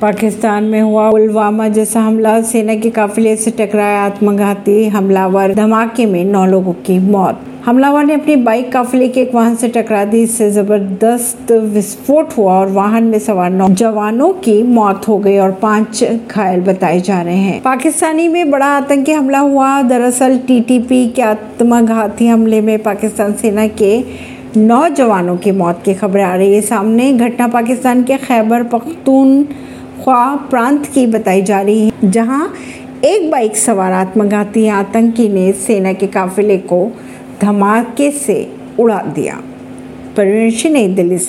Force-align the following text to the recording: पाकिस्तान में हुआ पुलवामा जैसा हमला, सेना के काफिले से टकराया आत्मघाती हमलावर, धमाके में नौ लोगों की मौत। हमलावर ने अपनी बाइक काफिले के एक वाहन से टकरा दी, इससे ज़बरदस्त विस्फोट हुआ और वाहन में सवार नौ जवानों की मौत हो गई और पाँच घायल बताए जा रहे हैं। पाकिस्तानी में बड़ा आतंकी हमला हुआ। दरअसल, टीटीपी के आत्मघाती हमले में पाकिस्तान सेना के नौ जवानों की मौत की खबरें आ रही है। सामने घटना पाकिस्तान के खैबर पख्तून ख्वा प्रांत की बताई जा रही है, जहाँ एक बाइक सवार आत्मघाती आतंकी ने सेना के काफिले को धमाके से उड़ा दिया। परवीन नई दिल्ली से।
पाकिस्तान 0.00 0.64
में 0.64 0.80
हुआ 0.80 1.10
पुलवामा 1.10 1.68
जैसा 1.68 2.00
हमला, 2.00 2.42
सेना 2.42 2.74
के 2.74 2.90
काफिले 2.90 3.36
से 3.36 3.50
टकराया 3.50 4.02
आत्मघाती 4.02 4.88
हमलावर, 4.88 5.54
धमाके 5.54 6.06
में 6.06 6.24
नौ 6.24 6.46
लोगों 6.46 6.72
की 6.72 6.98
मौत। 6.98 7.40
हमलावर 7.64 8.04
ने 8.04 8.14
अपनी 8.14 8.36
बाइक 8.36 8.72
काफिले 8.72 9.08
के 9.08 9.20
एक 9.20 9.34
वाहन 9.34 9.54
से 9.54 9.68
टकरा 9.68 10.04
दी, 10.04 10.22
इससे 10.22 10.50
ज़बरदस्त 10.50 11.52
विस्फोट 11.52 12.28
हुआ 12.38 12.52
और 12.52 12.68
वाहन 12.68 13.04
में 13.04 13.18
सवार 13.18 13.50
नौ 13.50 13.68
जवानों 13.68 14.32
की 14.32 14.62
मौत 14.62 15.08
हो 15.08 15.18
गई 15.18 15.38
और 15.38 15.50
पाँच 15.50 16.04
घायल 16.30 16.60
बताए 16.60 17.00
जा 17.00 17.22
रहे 17.22 17.36
हैं। 17.36 17.62
पाकिस्तानी 17.62 18.28
में 18.28 18.50
बड़ा 18.50 18.66
आतंकी 18.66 19.12
हमला 19.12 19.38
हुआ। 19.38 19.82
दरअसल, 19.82 20.38
टीटीपी 20.38 21.08
के 21.08 21.22
आत्मघाती 21.22 22.26
हमले 22.26 22.60
में 22.60 22.82
पाकिस्तान 22.82 23.32
सेना 23.32 23.66
के 23.66 24.04
नौ 24.56 24.88
जवानों 24.88 25.36
की 25.36 25.52
मौत 25.52 25.82
की 25.84 25.94
खबरें 25.94 26.24
आ 26.24 26.34
रही 26.34 26.54
है। 26.54 26.60
सामने 26.60 27.12
घटना 27.12 27.48
पाकिस्तान 27.48 28.02
के 28.02 28.16
खैबर 28.16 28.62
पख्तून 28.62 29.46
ख्वा 30.04 30.36
प्रांत 30.36 30.86
की 30.86 31.06
बताई 31.06 31.42
जा 31.42 31.60
रही 31.60 31.88
है, 31.88 32.10
जहाँ 32.10 32.54
एक 33.04 33.30
बाइक 33.30 33.56
सवार 33.56 33.92
आत्मघाती 33.92 34.68
आतंकी 34.68 35.28
ने 35.28 35.52
सेना 35.52 35.92
के 35.92 36.06
काफिले 36.06 36.58
को 36.58 36.92
धमाके 37.40 38.10
से 38.10 38.52
उड़ा 38.78 39.02
दिया। 39.02 39.40
परवीन 40.16 40.72
नई 40.72 40.88
दिल्ली 40.88 41.18
से। 41.18 41.28